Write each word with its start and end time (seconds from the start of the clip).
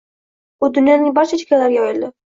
va 0.65 0.69
dunyoning 0.77 1.13
barcha 1.19 1.39
chekkalariga 1.43 1.85
yoyildi. 1.85 2.11